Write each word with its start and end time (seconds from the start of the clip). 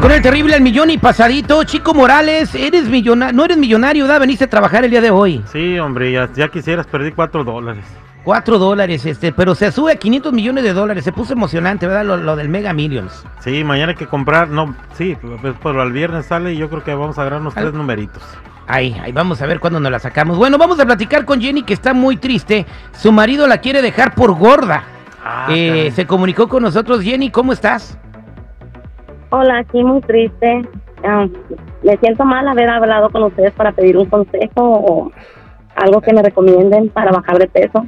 Con 0.00 0.12
el 0.12 0.22
terrible 0.22 0.54
al 0.54 0.60
millón 0.62 0.90
y 0.90 0.98
pasadito. 0.98 1.64
Chico 1.64 1.92
Morales, 1.92 2.54
eres 2.54 2.88
millonario, 2.88 3.36
no 3.36 3.44
eres 3.44 3.56
millonario, 3.58 4.06
¿da? 4.06 4.18
Veniste 4.18 4.44
a 4.44 4.50
trabajar 4.50 4.84
el 4.84 4.90
día 4.90 5.00
de 5.00 5.10
hoy. 5.10 5.42
Sí, 5.52 5.78
hombre, 5.78 6.12
ya, 6.12 6.28
ya 6.34 6.48
quisieras, 6.48 6.86
perdí 6.86 7.10
cuatro 7.12 7.42
dólares. 7.44 7.84
Cuatro 8.24 8.58
dólares, 8.58 9.04
este, 9.06 9.32
pero 9.32 9.54
se 9.54 9.72
sube 9.72 9.92
a 9.92 9.96
500 9.96 10.32
millones 10.32 10.62
de 10.64 10.72
dólares. 10.72 11.02
Se 11.04 11.12
puso 11.12 11.32
emocionante, 11.32 11.86
¿verdad? 11.86 12.04
Lo, 12.04 12.16
lo 12.16 12.36
del 12.36 12.48
Mega 12.48 12.72
Millions. 12.72 13.24
Sí, 13.40 13.64
mañana 13.64 13.90
hay 13.92 13.96
que 13.98 14.06
comprar, 14.06 14.48
no, 14.48 14.74
sí, 14.96 15.16
pues, 15.40 15.54
pero 15.62 15.82
al 15.82 15.92
viernes 15.92 16.26
sale 16.26 16.52
y 16.52 16.56
yo 16.56 16.68
creo 16.68 16.84
que 16.84 16.94
vamos 16.94 17.18
a 17.18 17.22
agarrar 17.22 17.40
unos 17.40 17.56
Al- 17.56 17.64
tres 17.64 17.74
numeritos. 17.74 18.22
Ahí, 18.66 18.94
ahí 19.02 19.12
vamos 19.12 19.40
a 19.42 19.46
ver 19.46 19.60
cuándo 19.60 19.80
nos 19.80 19.90
la 19.90 19.98
sacamos. 19.98 20.36
Bueno, 20.36 20.58
vamos 20.58 20.78
a 20.78 20.84
platicar 20.86 21.24
con 21.24 21.40
Jenny 21.40 21.62
que 21.62 21.72
está 21.74 21.92
muy 21.94 22.16
triste. 22.18 22.66
Su 22.92 23.12
marido 23.12 23.46
la 23.46 23.58
quiere 23.58 23.82
dejar 23.82 24.14
por 24.14 24.32
gorda. 24.34 24.84
Ah, 25.24 25.46
Eh, 25.50 25.90
se 25.94 26.06
comunicó 26.06 26.48
con 26.48 26.62
nosotros. 26.62 27.02
Jenny, 27.02 27.30
¿cómo 27.30 27.52
estás? 27.52 27.96
Hola, 29.30 29.58
aquí 29.58 29.82
muy 29.84 30.00
triste. 30.00 30.62
Ah, 31.04 31.26
me 31.82 31.96
siento 31.98 32.24
mal 32.24 32.46
haber 32.48 32.68
hablado 32.70 33.10
con 33.10 33.22
ustedes 33.24 33.52
para 33.52 33.72
pedir 33.72 33.96
un 33.96 34.06
consejo 34.06 34.50
o 34.62 35.12
algo 35.76 36.00
que 36.00 36.12
me 36.12 36.22
recomienden 36.22 36.88
para 36.88 37.12
bajar 37.12 37.38
de 37.38 37.46
peso. 37.46 37.86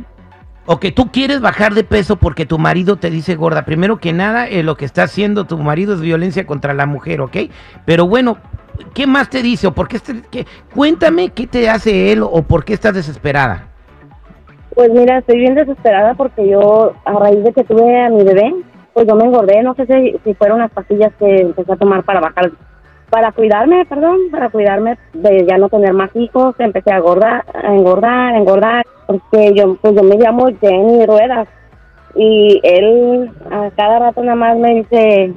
O 0.66 0.78
que 0.78 0.92
tú 0.92 1.10
quieres 1.10 1.40
bajar 1.40 1.74
de 1.74 1.82
peso 1.82 2.16
porque 2.16 2.46
tu 2.46 2.58
marido 2.58 2.96
te 2.96 3.10
dice 3.10 3.34
gorda. 3.34 3.64
Primero 3.64 3.96
que 3.96 4.12
nada, 4.12 4.46
eh, 4.46 4.62
lo 4.62 4.76
que 4.76 4.84
está 4.84 5.04
haciendo 5.04 5.44
tu 5.44 5.58
marido 5.58 5.94
es 5.94 6.00
violencia 6.00 6.46
contra 6.46 6.74
la 6.74 6.86
mujer, 6.86 7.20
¿ok? 7.22 7.36
Pero 7.86 8.06
bueno, 8.06 8.36
¿qué 8.94 9.06
más 9.06 9.30
te 9.30 9.42
dice? 9.42 9.66
¿O 9.66 9.72
por 9.72 9.88
qué, 9.88 9.96
este- 9.96 10.22
qué- 10.30 10.46
Cuéntame 10.74 11.30
qué 11.30 11.46
te 11.46 11.68
hace 11.68 12.12
él 12.12 12.22
o 12.22 12.42
por 12.42 12.64
qué 12.64 12.74
estás 12.74 12.94
desesperada. 12.94 13.66
Pues 14.74 14.90
mira, 14.92 15.18
estoy 15.18 15.38
bien 15.38 15.56
desesperada 15.56 16.14
porque 16.14 16.48
yo, 16.48 16.92
a 17.04 17.12
raíz 17.14 17.42
de 17.42 17.52
que 17.52 17.64
tuve 17.64 18.02
a 18.04 18.08
mi 18.10 18.22
bebé, 18.22 18.54
pues 19.00 19.08
yo 19.08 19.16
me 19.16 19.24
engordé. 19.24 19.62
No 19.62 19.74
sé 19.74 19.86
si, 19.86 20.20
si 20.24 20.34
fueron 20.34 20.58
las 20.58 20.70
pastillas 20.72 21.10
que 21.18 21.40
empecé 21.40 21.72
a 21.72 21.76
tomar 21.76 22.02
para 22.02 22.20
bajar, 22.20 22.50
para 23.08 23.32
cuidarme, 23.32 23.86
perdón, 23.86 24.18
para 24.30 24.50
cuidarme 24.50 24.98
de 25.14 25.46
ya 25.46 25.56
no 25.56 25.70
tener 25.70 25.94
más 25.94 26.14
hijos. 26.14 26.54
Empecé 26.58 26.92
a 26.92 26.98
engordar, 26.98 27.46
a 27.54 27.74
engordar, 27.74 28.34
a 28.34 28.36
engordar, 28.36 28.86
porque 29.06 29.54
yo, 29.54 29.76
pues 29.76 29.94
yo 29.94 30.02
me 30.02 30.18
llamo 30.18 30.48
Jenny 30.60 31.06
Ruedas. 31.06 31.48
Y 32.14 32.60
él 32.62 33.30
a 33.50 33.70
cada 33.74 34.00
rato 34.00 34.22
nada 34.22 34.36
más 34.36 34.58
me 34.58 34.74
dice, 34.74 35.32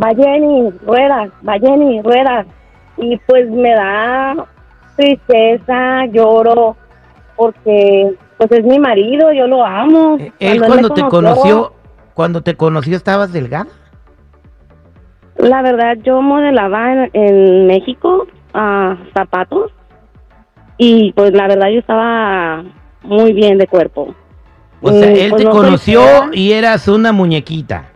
va 0.00 0.14
Jenny, 0.14 0.70
ruedas, 0.86 1.30
va 1.48 1.58
Jenny, 1.58 2.02
ruedas. 2.02 2.46
Y 2.98 3.16
pues 3.26 3.50
me 3.50 3.74
da 3.74 4.46
tristeza, 4.94 6.06
lloro, 6.06 6.76
porque 7.34 8.14
pues 8.36 8.52
es 8.52 8.64
mi 8.64 8.78
marido, 8.78 9.32
yo 9.32 9.48
lo 9.48 9.64
amo. 9.64 10.18
Eh, 10.20 10.32
Él 10.38 10.62
cuando 10.64 10.90
te 10.90 11.02
conoció, 11.08 11.72
cuando 12.14 12.42
te 12.42 12.54
conoció 12.56 12.96
estabas 12.96 13.32
delgada. 13.32 13.66
La 15.38 15.62
verdad, 15.62 15.96
yo 16.04 16.20
modelaba 16.22 16.92
en, 16.92 17.10
en 17.14 17.66
México 17.66 18.26
ah, 18.54 18.96
zapatos 19.14 19.72
y 20.78 21.12
pues 21.12 21.32
la 21.32 21.48
verdad 21.48 21.68
yo 21.70 21.80
estaba 21.80 22.62
muy 23.02 23.32
bien 23.32 23.58
de 23.58 23.66
cuerpo. 23.66 24.14
O 24.80 24.90
sea, 24.92 25.10
Mm, 25.10 25.16
él 25.16 25.30
pues 25.30 25.42
te 25.42 25.44
no 25.44 25.50
conoció 25.52 26.02
fea. 26.02 26.30
y 26.32 26.52
eras 26.52 26.88
una 26.88 27.12
muñequita. 27.12 27.86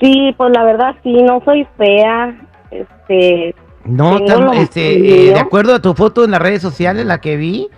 Sí, 0.00 0.34
pues 0.36 0.50
la 0.52 0.64
verdad 0.64 0.94
sí, 1.02 1.12
no 1.22 1.40
soy 1.44 1.66
fea. 1.78 2.34
Este, 2.70 3.54
No, 3.84 4.22
tan- 4.24 4.52
este, 4.54 5.28
eh, 5.28 5.32
de 5.32 5.38
acuerdo 5.40 5.74
a 5.74 5.80
tu 5.80 5.94
foto 5.94 6.24
en 6.24 6.32
las 6.32 6.42
redes 6.42 6.60
sociales, 6.62 7.06
la 7.06 7.20
que 7.20 7.36
vi, 7.36 7.68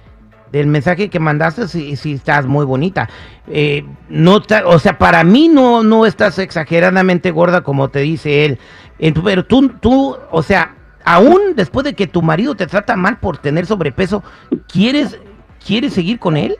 del 0.53 0.66
mensaje 0.66 1.10
que 1.10 1.20
mandaste, 1.20 1.69
sí 1.69 2.12
estás 2.12 2.47
muy 2.47 2.64
bonita. 2.64 3.09
Eh, 3.48 3.84
no 4.09 4.41
o 4.66 4.78
sea, 4.78 4.98
para 4.98 5.25
mí 5.25 5.48
no, 5.48 5.82
no 5.82 6.06
estás 6.06 6.38
exageradamente 6.38 7.31
gorda 7.31 7.62
como 7.62 7.88
te 7.88 8.00
dice 8.00 8.44
él. 8.44 8.58
Eh, 8.98 9.12
pero 9.25 9.44
tú, 9.44 9.69
tú, 9.81 10.16
o 10.31 10.42
sea, 10.42 10.75
aún 11.04 11.54
después 11.54 11.84
de 11.84 11.94
que 11.94 12.06
tu 12.06 12.22
marido 12.22 12.54
te 12.54 12.66
trata 12.66 12.97
mal 12.97 13.19
por 13.19 13.38
tener 13.38 13.66
sobrepeso, 13.66 14.22
¿quieres, 14.70 15.20
¿quieres 15.64 15.92
seguir 15.92 16.19
con 16.19 16.37
él? 16.37 16.56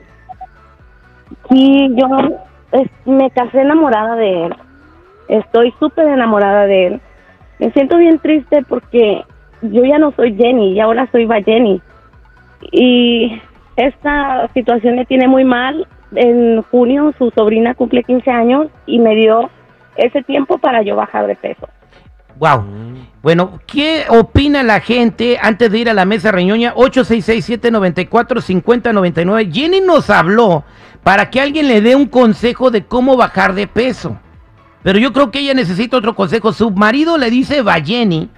sí, 1.49 1.89
yo 1.95 2.07
me 3.05 3.29
casé 3.31 3.61
enamorada 3.61 4.15
de 4.15 4.45
él. 4.45 4.55
Estoy 5.27 5.73
súper 5.79 6.07
enamorada 6.07 6.65
de 6.65 6.87
él. 6.87 7.01
Me 7.59 7.71
siento 7.71 7.97
bien 7.97 8.19
triste 8.19 8.63
porque 8.67 9.23
yo 9.61 9.83
ya 9.83 9.99
no 9.99 10.11
soy 10.11 10.35
Jenny 10.35 10.73
y 10.73 10.79
ahora 10.79 11.07
soy 11.11 11.27
Jenny. 11.45 11.81
Y 12.71 13.41
esta 13.87 14.47
situación 14.53 14.95
me 14.95 15.05
tiene 15.05 15.27
muy 15.27 15.43
mal. 15.43 15.85
En 16.15 16.61
junio 16.63 17.13
su 17.17 17.29
sobrina 17.31 17.75
cumple 17.75 18.03
15 18.03 18.31
años 18.31 18.67
y 18.85 18.99
me 18.99 19.15
dio 19.15 19.49
ese 19.95 20.23
tiempo 20.23 20.57
para 20.57 20.81
yo 20.81 20.95
bajar 20.95 21.27
de 21.27 21.35
peso. 21.35 21.67
Wow. 22.37 22.63
Bueno, 23.21 23.59
¿qué 23.67 24.05
opina 24.07 24.63
la 24.63 24.79
gente 24.79 25.37
antes 25.41 25.69
de 25.71 25.79
ir 25.79 25.89
a 25.89 25.93
la 25.93 26.05
mesa 26.05 26.31
reñoña? 26.31 26.73
866-794-5099. 26.75 29.53
Jenny 29.53 29.81
nos 29.81 30.09
habló 30.09 30.63
para 31.03 31.29
que 31.29 31.41
alguien 31.41 31.67
le 31.67 31.81
dé 31.81 31.97
un 31.97 32.07
consejo 32.07 32.71
de 32.71 32.85
cómo 32.85 33.17
bajar 33.17 33.53
de 33.53 33.67
peso. 33.67 34.17
Pero 34.83 34.99
yo 34.99 35.11
creo 35.11 35.31
que 35.31 35.39
ella 35.39 35.53
necesita 35.53 35.97
otro 35.97 36.15
consejo. 36.15 36.53
Su 36.53 36.71
marido 36.71 37.17
le 37.17 37.29
dice 37.29 37.61
va 37.61 37.81
Jenny, 37.81 38.29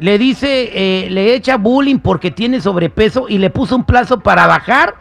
le 0.00 0.18
dice, 0.18 0.70
eh, 0.72 1.08
le 1.10 1.34
echa 1.34 1.56
bullying 1.56 1.98
porque 1.98 2.30
tiene 2.30 2.60
sobrepeso 2.60 3.26
y 3.28 3.38
le 3.38 3.50
puso 3.50 3.74
un 3.76 3.84
plazo 3.84 4.20
para 4.20 4.46
bajar 4.46 4.94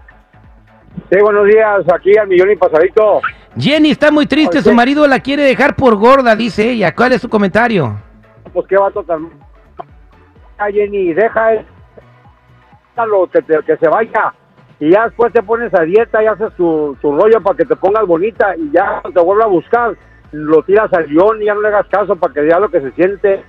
Sí, 1.12 1.18
buenos 1.21 1.45
días, 1.47 1.81
aquí 1.94 2.15
al 2.18 2.27
millón 2.27 2.51
y 2.51 2.56
pasadito. 2.56 3.21
Jenny 3.59 3.91
está 3.91 4.11
muy 4.11 4.25
triste. 4.25 4.61
Su 4.61 4.73
marido 4.73 5.07
la 5.07 5.19
quiere 5.19 5.44
dejar 5.44 5.75
por 5.75 5.95
gorda, 5.95 6.35
dice 6.35 6.69
ella. 6.71 6.94
¿Cuál 6.95 7.13
es 7.13 7.21
su 7.21 7.29
comentario? 7.29 7.97
Pues 8.53 8.65
qué 8.67 8.77
vato 8.77 9.03
tan... 9.03 9.29
Ah, 10.57 10.67
Jenny, 10.71 11.13
deja 11.13 11.53
el... 11.53 11.65
que, 13.31 13.41
te- 13.41 13.59
que 13.65 13.77
se 13.77 13.88
vaya. 13.89 14.33
Y 14.79 14.91
ya 14.91 15.06
después 15.06 15.33
te 15.33 15.44
pones 15.44 15.73
a 15.73 15.81
dieta 15.83 16.23
y 16.23 16.27
haces 16.27 16.53
tu, 16.56 16.95
tu 17.01 17.11
rollo 17.11 17.41
para 17.41 17.57
que 17.57 17.65
te 17.65 17.75
pongas 17.75 18.06
bonita 18.06 18.56
y 18.57 18.71
ya 18.71 19.01
te 19.13 19.19
vuelve 19.21 19.44
a 19.44 19.47
buscar, 19.47 19.95
lo 20.31 20.63
tiras 20.63 20.91
al 20.94 21.06
guion 21.07 21.41
y 21.41 21.45
ya 21.45 21.53
no 21.53 21.61
le 21.61 21.67
hagas 21.67 21.88
caso 21.88 22.15
para 22.15 22.33
que 22.33 22.41
vea 22.41 22.59
lo 22.59 22.69
que 22.69 22.79
se 22.81 22.91
siente. 22.91 23.44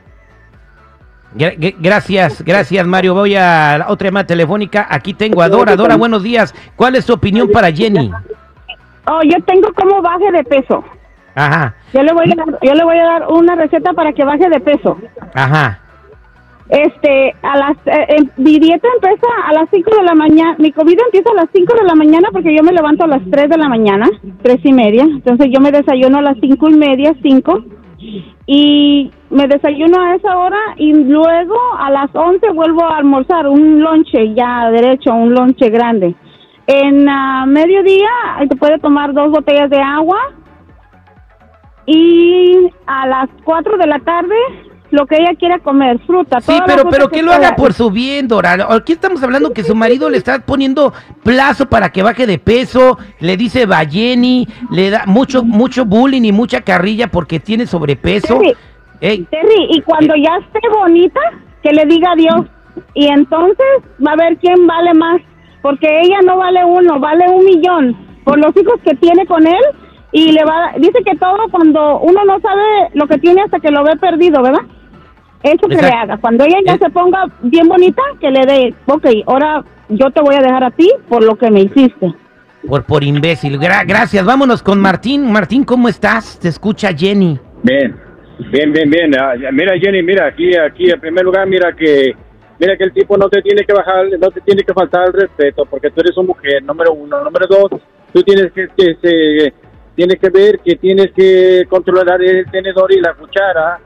Gra- 1.37 1.57
gra- 1.57 1.77
Gracias, 1.79 2.43
gracias 2.45 2.85
Mario. 2.87 3.15
Voy 3.15 3.37
a 3.37 3.79
la 3.79 3.87
otra 3.89 4.09
llamada 4.09 4.27
telefónica. 4.27 4.87
Aquí 4.91 5.15
tengo 5.15 5.41
a 5.43 5.49
Dora. 5.49 5.77
Dora, 5.77 5.95
buenos 5.97 6.25
días. 6.25 6.53
¿Cuál 6.75 6.97
es 6.97 7.05
su 7.05 7.13
opinión 7.13 7.49
para 7.53 7.71
Jenny? 7.71 8.11
Oh, 9.07 9.21
yo 9.23 9.43
tengo 9.45 9.73
como 9.75 10.03
baje 10.03 10.31
de 10.33 10.45
peso. 10.45 10.85
Ajá, 11.35 11.75
Yo 11.95 12.03
le 12.03 12.13
voy 12.13 12.31
a 12.31 12.35
dar, 12.35 12.59
yo 12.61 12.75
le 12.75 12.85
voy 12.85 12.99
a 12.99 13.05
dar 13.05 13.29
una 13.29 13.55
receta 13.55 13.93
para 13.93 14.13
que 14.13 14.25
baje 14.25 14.49
de 14.49 14.61
peso. 14.61 14.99
ajá. 15.35 15.81
Este, 16.69 17.35
a 17.43 17.57
las 17.59 17.77
eh, 17.87 18.07
eh, 18.11 18.23
mi 18.37 18.61
dieta 18.61 18.87
empieza 18.95 19.27
a 19.49 19.53
las 19.55 19.69
5 19.73 19.91
de 19.97 20.05
la 20.05 20.15
mañana. 20.15 20.55
Mi 20.59 20.71
comida 20.71 21.03
empieza 21.05 21.31
a 21.33 21.35
las 21.43 21.49
5 21.53 21.75
de 21.81 21.85
la 21.85 21.97
mañana 21.97 22.29
porque 22.31 22.55
yo 22.57 22.63
me 22.63 22.71
levanto 22.73 23.05
a 23.05 23.09
las 23.09 23.23
3 23.29 23.49
de 23.49 23.57
la 23.59 23.69
mañana, 23.69 24.09
tres 24.43 24.59
y 24.63 24.73
media. 24.73 25.03
Entonces 25.03 25.49
yo 25.53 25.61
me 25.61 25.73
desayuno 25.73 26.19
a 26.19 26.23
las 26.23 26.37
cinco 26.41 26.69
y 26.69 26.75
media, 26.75 27.13
5. 27.23 27.65
Y 28.47 29.11
me 29.31 29.49
desayuno 29.49 30.01
a 30.01 30.15
esa 30.15 30.39
hora 30.39 30.59
y 30.77 30.93
luego 30.93 31.57
a 31.77 31.91
las 31.91 32.15
11 32.15 32.51
vuelvo 32.53 32.85
a 32.85 32.99
almorzar 32.99 33.49
un 33.49 33.81
lonche 33.81 34.33
ya 34.35 34.71
derecho, 34.71 35.13
un 35.13 35.35
lonche 35.35 35.71
grande. 35.71 36.15
En 36.73 37.09
ah, 37.09 37.47
mediodía 37.49 38.09
eh, 38.41 38.47
te 38.49 38.55
puede 38.55 38.79
tomar 38.79 39.13
dos 39.13 39.33
botellas 39.33 39.69
de 39.71 39.83
agua 39.83 40.21
y 41.85 42.71
a 42.87 43.09
las 43.09 43.29
4 43.43 43.77
de 43.77 43.87
la 43.89 43.99
tarde 43.99 44.37
lo 44.93 45.05
que 45.07 45.17
ella 45.17 45.35
quiera 45.37 45.59
comer, 45.59 45.99
fruta. 46.07 46.41
Sí, 46.41 46.53
pero, 46.67 46.89
pero 46.89 47.09
que 47.09 47.23
lo 47.23 47.33
pueda. 47.33 47.49
haga 47.49 47.57
por 47.57 47.73
su 47.73 47.91
bien, 47.91 48.29
Dora. 48.29 48.67
Aquí 48.71 48.93
estamos 48.93 49.21
hablando 49.23 49.53
que 49.53 49.65
su 49.65 49.75
marido 49.75 50.09
le 50.09 50.19
está 50.19 50.39
poniendo 50.41 50.93
plazo 51.25 51.69
para 51.69 51.91
que 51.91 52.05
baje 52.05 52.27
de 52.27 52.39
peso, 52.39 52.99
le 53.19 53.37
dice 53.37 53.67
Balleni, 53.67 54.47
le 54.71 54.91
da 54.91 55.05
mucho, 55.07 55.43
mucho 55.43 55.85
bullying 55.85 56.23
y 56.23 56.33
mucha 56.33 56.61
carrilla 56.61 57.09
porque 57.09 57.41
tiene 57.41 57.67
sobrepeso. 57.67 58.39
Terry, 58.39 58.57
Ey, 59.01 59.27
Terry, 59.31 59.67
y 59.71 59.81
cuando 59.83 60.15
ya 60.15 60.37
esté 60.37 60.61
bonita, 60.73 61.21
que 61.65 61.73
le 61.73 61.85
diga 61.87 62.13
adiós. 62.13 62.47
Y 62.95 63.07
entonces 63.09 63.67
va 64.05 64.13
a 64.13 64.17
ver 64.17 64.37
quién 64.39 64.67
vale 64.69 64.95
más. 64.95 65.21
Porque 65.63 66.01
ella 66.03 66.19
no 66.25 66.37
vale 66.37 66.65
uno, 66.65 66.99
vale 66.99 67.29
un 67.29 67.45
millón. 67.45 67.97
Por 68.25 68.39
los 68.39 68.57
hijos 68.57 68.77
que 68.85 68.95
tiene 68.97 69.27
con 69.27 69.47
él. 69.47 69.63
Y 70.13 70.33
le 70.33 70.43
va, 70.45 70.73
dice 70.77 70.99
que 71.05 71.17
todo 71.17 71.37
cuando 71.53 72.01
uno 72.01 72.25
no 72.25 72.41
sabe 72.41 72.63
lo 72.95 73.07
que 73.07 73.19
tiene 73.19 73.43
hasta 73.43 73.61
que 73.61 73.71
lo 73.71 73.85
ve 73.85 73.97
perdido, 73.97 74.43
¿verdad? 74.43 74.63
Eso 75.43 75.69
que 75.69 75.77
le 75.77 75.89
haga. 75.89 76.19
Cuando 76.19 76.45
ella 76.45 76.59
ya 76.67 76.75
Eh. 76.75 76.79
se 76.83 76.91
ponga 76.91 77.27
bien 77.43 77.69
bonita, 77.69 78.03
que 78.21 78.31
le 78.31 78.45
dé, 78.45 78.75
ok, 78.87 79.07
ahora 79.27 79.65
yo 79.89 80.11
te 80.11 80.21
voy 80.21 80.35
a 80.35 80.41
dejar 80.43 80.65
a 80.65 80.71
ti 80.73 80.91
por 81.09 81.23
lo 81.25 81.37
que 81.37 81.51
me 81.51 81.61
hiciste. 81.61 82.13
por, 82.69 82.85
por 82.85 83.03
imbécil. 83.05 83.59
Gra- 83.59 83.87
gracias. 83.87 84.25
Vámonos 84.25 84.63
con 84.63 84.79
Martín. 84.81 85.31
Martín, 85.33 85.65
¿cómo 85.65 85.89
estás? 85.89 86.39
Te 86.41 86.49
escucha 86.49 86.91
Jenny. 86.93 87.39
Bien, 87.63 87.97
bien, 88.53 88.73
bien, 88.73 88.91
bien. 88.91 89.19
Ah, 89.19 89.33
mira, 89.53 89.73
Jenny, 89.81 90.03
mira, 90.03 90.27
aquí, 90.27 90.55
aquí, 90.57 90.91
en 90.91 91.01
primer 91.01 91.25
lugar, 91.25 91.47
mira 91.47 91.73
que, 91.75 92.15
mira 92.61 92.77
que 92.77 92.85
el 92.85 92.93
tipo 92.93 93.17
no 93.17 93.29
te 93.29 93.41
tiene 93.43 93.65
que 93.65 93.73
bajar, 93.73 94.07
no 94.21 94.31
te 94.31 94.41
tiene 94.43 94.63
que 94.63 94.75
faltar 94.75 95.07
el 95.09 95.13
respeto, 95.15 95.65
porque 95.65 95.91
tú 95.91 96.01
eres 96.03 96.17
una 96.19 96.29
mujer, 96.29 96.63
número 96.63 96.93
uno. 96.93 97.25
Número 97.25 97.47
dos, 97.49 97.81
tú 98.13 98.23
tienes 98.23 98.53
que, 98.53 98.69
que 98.77 98.97
se, 99.03 99.55
tienes 99.97 100.19
que 100.21 100.29
ver 100.31 100.61
que 100.61 100.77
tienes 100.77 101.11
que 101.13 101.65
controlar 101.69 102.23
el 102.23 102.45
tenedor 102.51 102.93
y 102.93 103.01
la 103.01 103.15
cuchara, 103.15 103.81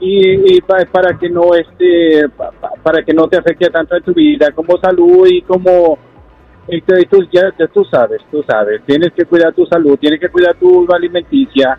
y, 0.00 0.56
y 0.56 0.60
pa- 0.60 0.84
para 0.90 1.16
que 1.18 1.28
no 1.28 1.54
este, 1.54 2.28
pa- 2.36 2.50
pa- 2.52 2.72
para 2.82 3.02
que 3.02 3.12
no 3.14 3.28
te 3.28 3.38
afecte 3.38 3.68
tanto 3.70 3.96
en 3.96 4.02
tu 4.02 4.12
vida, 4.14 4.50
como 4.52 4.78
salud 4.78 5.26
y 5.26 5.42
como 5.42 5.98
y 6.68 6.80
tú, 6.80 6.94
y 6.96 7.06
tú- 7.06 7.28
ya, 7.32 7.52
ya 7.58 7.66
tú 7.68 7.84
sabes, 7.84 8.20
tú 8.30 8.42
sabes, 8.48 8.82
tienes 8.84 9.12
que 9.12 9.24
cuidar 9.24 9.52
tu 9.54 9.64
salud, 9.66 9.96
tienes 9.98 10.18
que 10.20 10.28
cuidar 10.28 10.54
tu 10.56 10.86
alimenticia. 10.92 11.78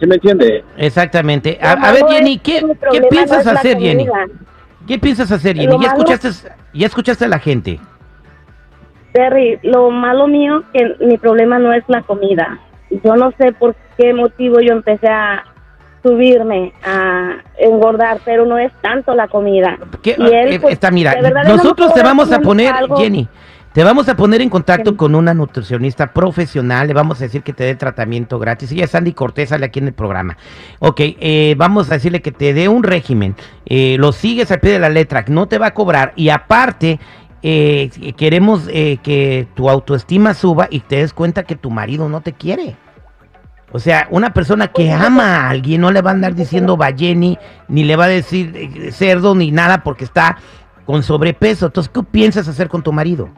¿Sí 0.00 0.06
me 0.08 0.16
entiende? 0.16 0.64
Exactamente. 0.76 1.56
A, 1.62 1.92
ver, 1.92 2.04
Jenny, 2.08 2.38
¿qué, 2.38 2.60
piensas 3.08 3.46
hacer, 3.46 3.78
Jenny? 3.78 4.04
comida. 4.06 4.26
¿Qué 4.86 4.98
piensas 4.98 5.30
hacer, 5.30 5.56
Jenny? 5.56 5.76
¿Ya 5.80 5.88
escuchaste, 5.88 6.28
ya 6.74 6.86
escuchaste 6.86 7.24
a 7.24 7.28
la 7.28 7.38
gente? 7.38 7.78
Terry, 9.12 9.58
lo 9.62 9.90
malo 9.90 10.26
mío 10.26 10.64
que 10.72 10.96
mi 11.04 11.18
problema 11.18 11.58
no 11.58 11.72
es 11.72 11.84
la 11.88 12.02
comida. 12.02 12.58
Yo 12.90 13.14
no 13.16 13.32
sé 13.38 13.52
por 13.52 13.74
qué 13.98 14.12
motivo 14.14 14.60
yo 14.60 14.72
empecé 14.72 15.08
a 15.08 15.44
subirme, 16.02 16.72
a 16.84 17.36
engordar, 17.58 18.18
pero 18.24 18.44
no 18.46 18.58
es 18.58 18.72
tanto 18.82 19.14
la 19.14 19.28
comida. 19.28 19.78
¿Qué- 20.02 20.16
Y 20.18 20.22
él, 20.24 20.52
eh, 20.54 20.60
pues, 20.60 20.72
está, 20.74 20.90
mira, 20.90 21.14
nosotros 21.46 21.94
te 21.94 22.02
vamos 22.02 22.32
a 22.32 22.40
poner. 22.40 22.74
Jenny, 22.96 23.28
te 23.72 23.84
vamos 23.84 24.08
a 24.08 24.16
poner 24.16 24.40
en 24.42 24.50
contacto 24.50 24.90
Sí. 24.90 24.96
con 24.96 25.14
una 25.14 25.34
nutricionista 25.34 26.12
profesional, 26.12 26.88
le 26.88 26.94
vamos 26.94 27.20
a 27.20 27.24
decir 27.24 27.42
que 27.42 27.52
te 27.52 27.64
dé 27.64 27.74
tratamiento 27.74 28.38
gratis. 28.38 28.70
Ella 28.72 28.84
es 28.84 28.90
Sandy 28.90 29.12
Cortés, 29.12 29.48
sale 29.48 29.66
aquí 29.66 29.78
en 29.78 29.88
el 29.88 29.94
programa. 29.94 30.36
Ok, 30.78 31.00
eh, 31.00 31.54
vamos 31.56 31.90
a 31.90 31.94
decirle 31.94 32.20
que 32.22 32.32
te 32.32 32.52
dé 32.54 32.68
un 32.68 32.82
régimen, 32.82 33.34
eh, 33.66 33.96
lo 33.98 34.12
sigues 34.12 34.50
al 34.50 34.60
pie 34.60 34.72
de 34.72 34.78
la 34.78 34.88
letra, 34.90 35.24
no 35.28 35.46
te 35.48 35.58
va 35.58 35.68
a 35.68 35.74
cobrar 35.74 36.12
y 36.16 36.28
aparte... 36.28 36.98
eh, 37.44 37.90
queremos 38.16 38.68
eh, 38.68 38.98
que 39.02 39.48
tu 39.56 39.68
autoestima 39.68 40.32
suba 40.32 40.68
y 40.70 40.78
te 40.78 40.96
des 40.98 41.12
cuenta 41.12 41.42
que 41.42 41.56
tu 41.56 41.72
marido 41.72 42.08
no 42.08 42.20
te 42.20 42.34
quiere. 42.34 42.76
O 43.72 43.80
sea, 43.80 44.06
una 44.10 44.32
persona 44.32 44.68
que 44.68 44.92
ama 44.92 45.24
a 45.38 45.50
alguien 45.50 45.80
no 45.80 45.90
le 45.90 46.02
va 46.02 46.10
a 46.10 46.14
andar 46.14 46.36
diciendo 46.36 46.76
balleni, 46.76 47.38
ni 47.66 47.82
le 47.82 47.96
va 47.96 48.04
a 48.04 48.08
decir 48.08 48.52
eh, 48.54 48.92
cerdo, 48.92 49.34
ni 49.34 49.50
nada, 49.50 49.82
porque 49.82 50.04
está 50.04 50.38
con 50.84 51.02
sobrepeso. 51.02 51.66
Entonces, 51.66 51.90
¿qué 51.92 52.04
piensas 52.04 52.46
hacer 52.46 52.68
con 52.68 52.84
tu 52.84 52.92
marido? 52.92 53.28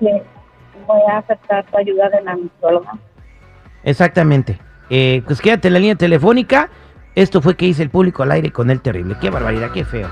Sí, 0.00 0.08
voy 0.86 1.00
a 1.10 1.18
aceptar 1.18 1.64
tu 1.66 1.76
ayuda 1.76 2.08
de 2.10 2.22
la 2.22 2.36
nutróloga. 2.36 2.92
Exactamente. 3.82 4.58
Eh, 4.90 5.22
pues 5.26 5.40
quédate 5.40 5.68
en 5.68 5.74
la 5.74 5.80
línea 5.80 5.96
telefónica. 5.96 6.70
Esto 7.14 7.42
fue 7.42 7.56
que 7.56 7.66
hice 7.66 7.82
el 7.82 7.90
público 7.90 8.22
al 8.22 8.32
aire 8.32 8.52
con 8.52 8.70
el 8.70 8.80
terrible. 8.80 9.16
Qué 9.20 9.30
barbaridad, 9.30 9.70
qué 9.72 9.84
feo. 9.84 10.08